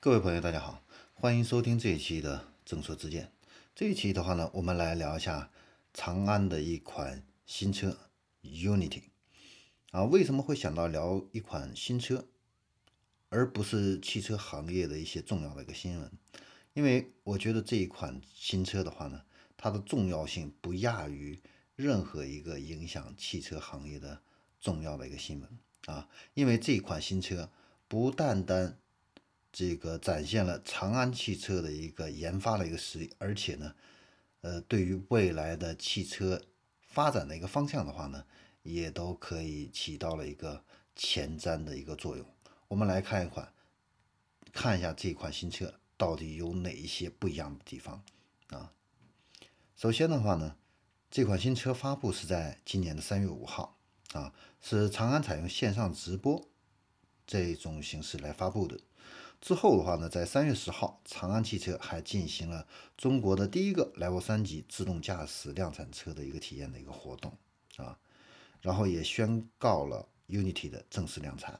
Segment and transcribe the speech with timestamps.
[0.00, 3.32] 各位朋友，大家好，欢迎收听这一期的正说之见。
[3.74, 5.50] 这一期的话呢，我们来聊一下
[5.92, 7.98] 长安的一款新车
[8.44, 9.02] Unity
[9.90, 10.04] 啊。
[10.04, 12.28] 为什么会想到聊一款新车，
[13.28, 16.12] 而不是汽车行业的一些重要的一个新闻？
[16.74, 19.22] 因为我觉得这一款新车的话呢，
[19.56, 21.42] 它的重要性不亚于
[21.74, 24.22] 任何一个影响汽车行业的
[24.60, 26.08] 重要的一个新闻啊。
[26.34, 27.50] 因为这一款新车
[27.88, 28.78] 不单单
[29.58, 33.74] 这个展现了长安汽车的一个研发的一个实力，而且呢，
[34.42, 36.40] 呃，对于未来的汽车
[36.80, 38.24] 发展的一个方向的话呢，
[38.62, 42.24] 也都可以起到了一个前瞻的一个作用。
[42.68, 43.52] 我们来看一款，
[44.52, 48.00] 看一下这款新车到底有哪一些不一样的地方
[48.50, 48.72] 啊？
[49.74, 50.54] 首先的话呢，
[51.10, 53.76] 这款新车发布是在今年的三月五号
[54.12, 56.48] 啊，是长安采用线上直播
[57.26, 58.78] 这种形式来发布的。
[59.40, 67.32] 之后的话呢，在三月十号，长安汽车还进行了中国的第一个 Level 三级自动驾驶量产车的一个体验的一个活动
[67.76, 67.96] 啊，
[68.60, 71.58] 然后也宣告了 Unity 的正式量产。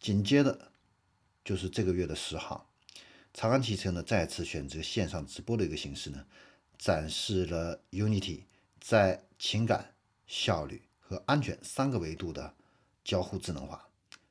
[0.00, 0.72] 紧接着
[1.44, 2.68] 就是这个月的十号，
[3.32, 6.26] 长安汽车呢再次选择线上直播的一个形式呢，
[6.76, 8.42] 展示了 Unity
[8.80, 9.94] 在情感、
[10.26, 12.54] 效率和安全三个维度的
[13.04, 13.88] 交互智能化。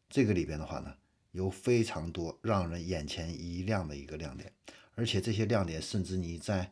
[0.10, 0.94] 这个里边的话呢。
[1.34, 4.52] 有非常多让人眼前一亮的一个亮点，
[4.96, 6.72] 而且这些亮点甚至你在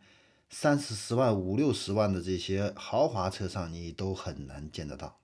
[0.49, 5.17] 三四十万、五六十万的这些豪华车上你都很难见得到。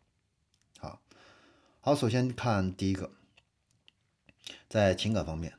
[0.80, 0.99] 好，
[1.81, 3.11] 好，首先看第一个，
[4.67, 5.53] 在情感方面，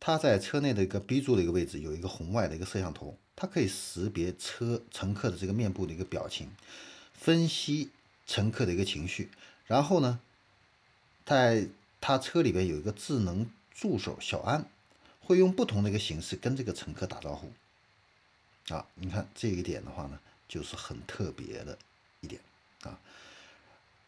[0.00, 6.48] 它在车内的一个 B 柱的一个位置有一个红外的一个摄像头，它可以识别车乘客的这个面部的一个表情，
[7.12, 7.90] 分析
[8.26, 9.30] 乘客的一个情绪，
[9.66, 10.18] 然后呢，
[11.24, 11.68] 在
[12.00, 14.64] 它车里边有一个智能助手小安，
[15.20, 17.52] 会用不同的一个形式跟这个乘客打招呼。
[18.74, 21.76] 啊，你看这一点的话呢，就是很特别的
[22.20, 22.40] 一点
[22.82, 22.98] 啊。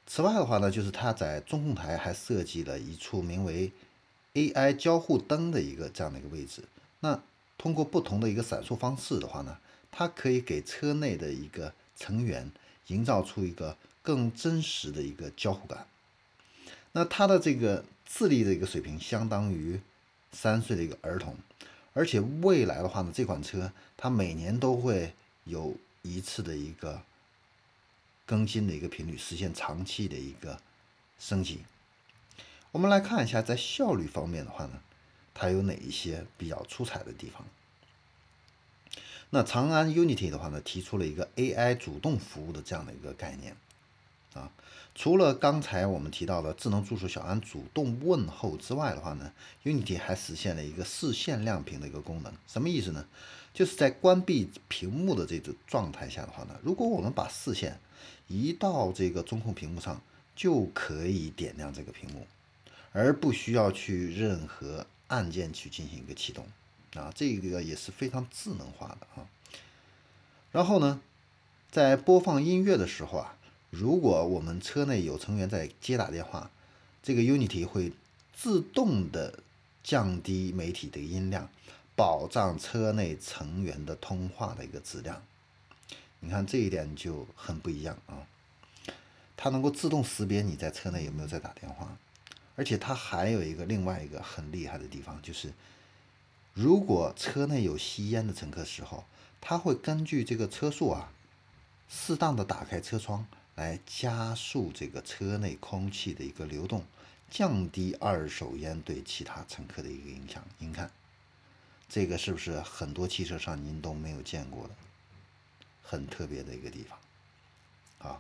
[0.07, 3.73] 此外的话呢，就是它在中控台还设计了一处名为
[4.35, 6.63] AI 交互灯的一个这样的一个位置。
[7.01, 7.21] 那
[7.59, 9.59] 通过不同的一个闪烁方式的话呢，
[9.91, 12.51] 它可以给车内的一个成员
[12.87, 15.87] 营造出一个更真实的一个交互感。
[16.93, 19.81] 那他的这个智力的一个水平相当于
[20.31, 21.37] 三岁的一个儿童，
[21.95, 25.15] 而且未来的话呢，这款车它每年都会
[25.45, 27.03] 有一次的一个
[28.27, 30.61] 更新的一个频率，实现长期的一个
[31.19, 31.61] 升级。
[32.73, 34.81] 我们来看一下，在效率方面的话呢，
[35.35, 37.47] 它有哪一些比较出彩的地方？
[39.31, 43.57] 那长安 Unity 的话呢，提出了一个 AI 主动服务的这样的一个概念。
[44.35, 44.51] 啊，
[44.95, 49.31] 除了刚才我们提到的智能助手小安主动问候之外的话呢
[49.63, 52.33] ，Unity 还实现了一个视线亮屏的一个功能。
[52.47, 53.05] 什么意思呢？
[53.53, 57.79] 就是在关闭屏幕的这种状态下的话呢，如果我们把视线
[58.27, 60.01] 移到这个中控屏幕上，
[60.35, 62.27] 就可以点亮这个屏幕，
[62.93, 66.47] 而不需要去任何按键去进行一个启动。
[66.95, 69.29] 啊，这个也是非常智能化的啊。
[70.53, 71.03] 然后呢，
[71.71, 73.37] 在播放音乐的时候啊。
[73.73, 76.51] 如果我们车内有成员在接打电话，
[77.03, 77.91] 这个 Unity 会
[78.35, 79.39] 自动的
[79.83, 81.49] 降低媒体的音量，
[81.97, 85.23] 保障车内成员的通话的一个质量。
[86.21, 88.29] 你看这一点就很不一样啊！
[89.39, 91.97] 它能够自动识别你在车内有没有在打电话，
[92.55, 95.51] 而且它还有一个另外一个很厉害的地方，就是
[96.53, 99.05] 如果车内有吸烟的乘客时候，
[99.41, 101.11] 它会根据这个车速啊，
[101.89, 103.27] 适当的打开车窗。
[103.55, 106.85] 来加速这个车内空气的一个流动，
[107.31, 110.43] 降低二手烟对其他乘客的一个影响。
[110.59, 110.91] 您看，
[111.89, 114.75] 这个是不是很多汽车上您都没有见过的，
[115.83, 118.11] 很特别的一个地方？
[118.11, 118.19] 啊，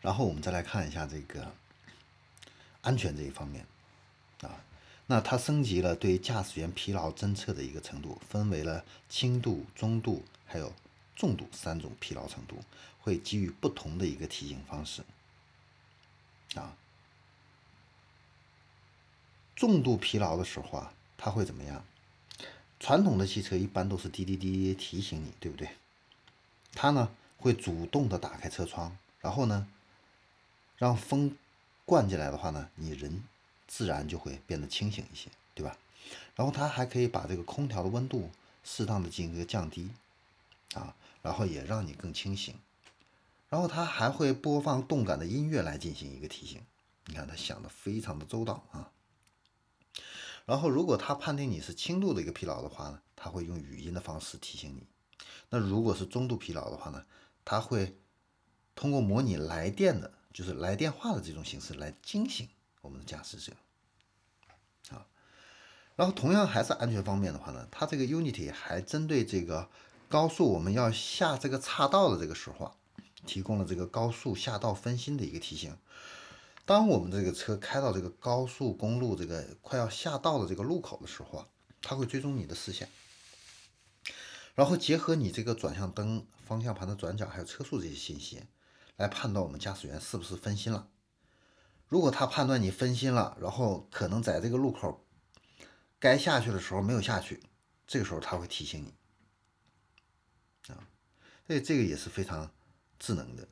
[0.00, 1.52] 然后我们再来看一下这个
[2.80, 3.66] 安全这一方面
[4.40, 4.64] 啊，
[5.06, 10.72] 那它升级了对驾驶员疲劳侦测的一个程度，分为了轻度、中度还有。
[11.16, 12.56] 重度三种疲劳程度
[13.00, 15.02] 会给予不同的一个提醒方式
[16.54, 16.76] 啊。
[19.54, 21.84] 重度疲劳的时候啊，它会怎么样？
[22.80, 25.68] 传统的汽车一般都是滴滴滴提醒你，对不对？
[26.72, 29.68] 它呢会主动的打开车窗，然后呢
[30.76, 31.36] 让风
[31.84, 33.22] 灌进来的话呢，你人
[33.68, 35.78] 自然就会变得清醒一些，对吧？
[36.34, 38.30] 然后它还可以把这个空调的温度
[38.64, 39.90] 适当的进行一个降低。
[40.74, 40.92] 啊，
[41.24, 42.54] 然后也让你更清醒，
[43.48, 46.60] 然后它还会播放动感的音乐来进行一个提醒。
[47.06, 48.92] 你看，它想的非常的周到啊。
[50.44, 54.86] 然后如果它判定你是轻度的一个疲劳的话呢，它会用语音的方式提醒你。
[55.48, 57.06] 那如果是中度疲劳的话呢，
[57.42, 57.96] 它会
[58.74, 62.46] 通过模拟来电的，就是来电话的这种形式来惊醒
[62.82, 63.54] 我们的驾驶者。
[64.90, 65.06] 啊，
[65.96, 69.70] 然后同样还是安全方面的话呢，它这个 Unity 还针对这个
[70.08, 72.72] 高速我们要下这个岔道的这个时候啊，
[73.26, 75.76] 提供了这个高速下道分心的一个提醒。
[76.64, 81.46] 当我们这个车开到这个高速公路这个快要下道的这个路口的时候啊，
[81.82, 82.88] 它会追踪你的视线，
[84.54, 88.44] 然后结合你这个转向灯、方向盘的转角还有车速这些信息，
[88.96, 90.88] 来判断我们驾驶员是不是分心了。
[91.88, 95.04] 如果他判断你分心了，然后可能在这个路口
[95.98, 97.42] 该下去的时候没有下去，
[97.86, 98.94] 这个时候他会提醒你
[100.72, 100.88] 啊，
[101.46, 102.50] 所以这个也是非常
[102.98, 103.46] 智能的，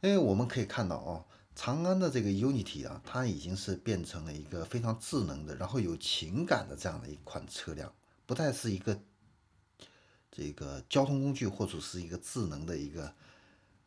[0.00, 1.24] 因为我们可以看到哦。
[1.58, 7.90] 长安的这个 Unity 啊，它已经是变成了一个非常智能的，然后有情感的这样的一款车辆，
[8.26, 9.00] 不再是一个
[10.30, 13.14] 这个交通工具或者是一个智能的一个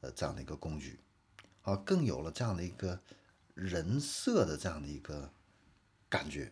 [0.01, 0.99] 呃这样的一个工具，
[1.61, 2.99] 啊，更有了这样的一个
[3.53, 5.31] 人设的这样的一个
[6.09, 6.51] 感觉。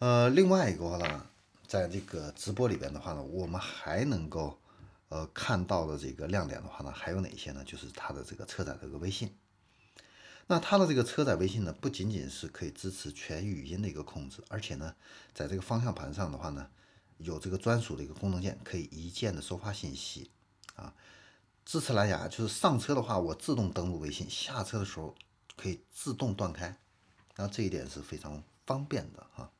[0.00, 1.26] 呃，另外一个呢，
[1.74, 4.56] 在这个直播里边的话呢，我们还能够。
[5.10, 7.62] 呃，看到的这个亮点的话呢，还有哪些呢？
[7.64, 9.32] 就是它的这个车载这个微信。
[10.48, 14.92] 那它的这个车载微信呢，不仅仅是可以支持全语音的一个控制，而且呢，
[15.32, 16.68] 在这个方向盘上的话呢，
[17.18, 20.30] 有这个专属的一个功能键，可以一键的收发信息
[20.74, 20.92] 啊。
[21.64, 25.14] 支持蓝牙，就是上车的话，我自动登录微信，下车的时候
[25.54, 26.76] 可以自动断开，
[27.36, 29.52] 那这一点是非常方便的哈。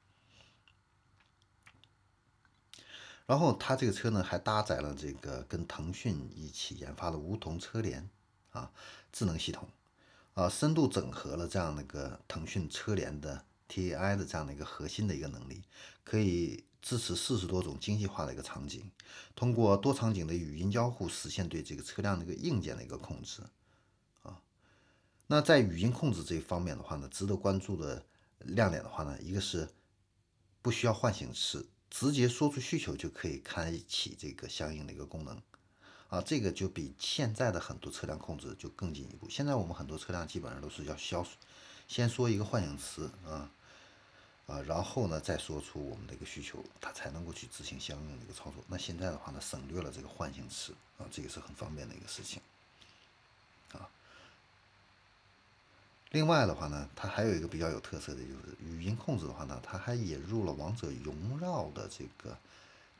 [3.26, 8.08] 然后它这个车呢，还搭载了这个跟腾讯一起研发的梧桐车联
[8.50, 8.70] 啊
[9.10, 9.66] 智能系统，
[10.34, 15.62] 啊深度整合了这样的一个腾讯车联的 TAI 的这样的一个核心的一个能力，
[16.04, 18.90] 可以支持四十多种精细化的一个场景，
[19.34, 23.40] 通过多场景的语音交互实现对这个车辆的一个硬件的一个控制
[24.22, 24.38] 啊。
[25.28, 28.04] 那在语音控制这一方面的话呢，值得关注的
[28.40, 29.66] 亮点的话呢，一个是
[30.60, 31.66] 不需要唤醒词。
[31.96, 35.40] 直接说出需求就可以开启这个相应的一个功能，
[36.08, 39.28] 啊，这个就比现在的很多车辆控制就更进一步。
[39.30, 41.24] 现在我们很多车辆基本上都是要消，
[41.86, 43.48] 先说一个唤醒词啊，
[44.48, 48.64] 啊，然后呢再说出我们的一个需求，它才能够去执行相应的一个操作。
[48.66, 52.42] 那现在的话呢，省略了这个唤醒词啊，这个是很方便的一个事情。
[56.14, 62.38] 另外的话呢，它还有一个比较有特色的就是语音控制的话呢，它还引入了《王者荣耀》的这个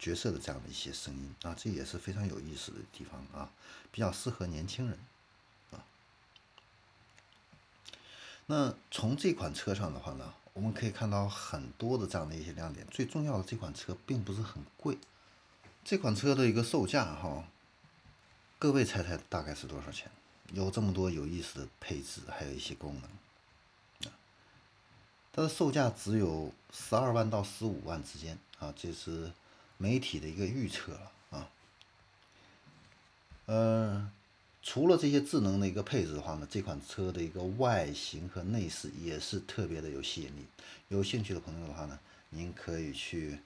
[0.01, 3.49] 角色的这样的一些声音啊，这也是非常有意思的地方啊，
[3.93, 4.99] 比较适合年轻人
[5.71, 5.85] 啊。
[8.47, 12.85] 那从这款车上的话呢，我们可以看到很多的这样的一些亮点。
[12.91, 14.99] 最重要的，这款车并不是很贵，
[15.85, 17.45] 这款车的一个售价哈，
[18.59, 20.11] 各位猜猜大概是多少钱？
[20.53, 24.15] 有这么多有意思的配置，还有一些功能，啊，
[25.33, 29.33] 它的售价只有十二万到十五万之间啊，这是
[29.79, 31.51] 媒体的一个预测了啊。
[33.47, 34.11] 呃，
[34.63, 40.47] 除了这些智能的一个配置的话呢，这款车的一个外形和内饰也是特别的有吸引力。
[40.89, 41.99] 有兴趣的朋友的话呢，
[42.29, 43.39] 您可以去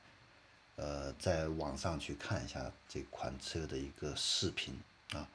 [0.77, 4.75] 呃在网上去看一下这款车的一个视频
[5.13, 5.27] 啊。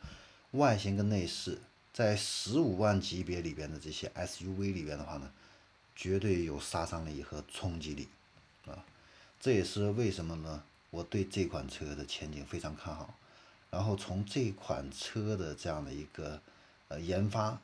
[0.53, 1.59] 外形跟内饰，
[1.91, 5.31] 在十五万级别里边的这些 SUV 里边的话呢，
[5.95, 8.07] 绝对有杀伤力和冲击力，
[8.67, 8.85] 啊，
[9.39, 10.63] 这也是为什么呢？
[10.91, 13.15] 我对这款车的前景非常看好。
[13.71, 16.39] 然后从这款车的这样的一个
[16.87, 17.59] 呃研发，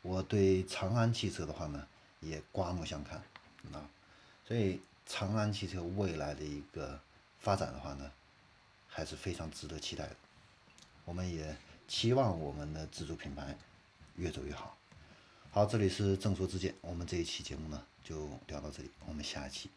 [0.00, 1.86] 我对长安汽车的话呢
[2.20, 3.18] 也刮目相看，
[3.70, 3.86] 啊，
[4.48, 6.98] 所以长安汽车未来的一个
[7.38, 8.10] 发展的话呢，
[8.88, 10.16] 还是非常值得期待的。
[11.04, 11.54] 我们也。
[11.86, 13.56] 期望我们的自主品牌
[14.16, 14.76] 越走越好。
[15.50, 19.70] 好，这里是正说之见，我们这一期节目呢就聊到这里，我们下一期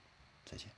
[0.45, 0.69] 再见。